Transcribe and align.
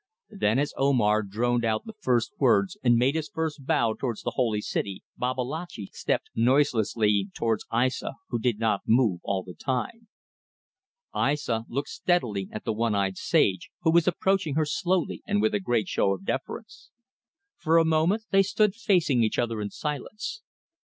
Then 0.31 0.57
as 0.57 0.73
Omar 0.77 1.21
droned 1.21 1.63
out 1.63 1.85
the 1.85 1.93
first 2.01 2.33
words 2.39 2.75
and 2.83 2.95
made 2.97 3.13
his 3.13 3.29
first 3.31 3.67
bow 3.67 3.93
towards 3.93 4.23
the 4.23 4.31
Holy 4.31 4.59
City, 4.59 5.03
Babalatchi 5.15 5.91
stepped 5.93 6.31
noiselessly 6.33 7.27
towards 7.35 7.67
Aissa, 7.71 8.15
who 8.29 8.39
did 8.39 8.57
not 8.57 8.81
move 8.87 9.19
all 9.23 9.43
the 9.43 9.53
time. 9.53 10.07
Aissa 11.13 11.65
looked 11.69 11.89
steadily 11.89 12.49
at 12.51 12.63
the 12.63 12.73
one 12.73 12.95
eyed 12.95 13.15
sage, 13.17 13.69
who 13.81 13.91
was 13.91 14.07
approaching 14.07 14.55
her 14.55 14.65
slowly 14.65 15.21
and 15.27 15.39
with 15.39 15.53
a 15.53 15.59
great 15.59 15.87
show 15.87 16.13
of 16.15 16.25
deference. 16.25 16.89
For 17.59 17.77
a 17.77 17.85
moment 17.85 18.23
they 18.31 18.41
stood 18.41 18.73
facing 18.73 19.21
each 19.23 19.37
other 19.37 19.61
in 19.61 19.69
silence. 19.69 20.41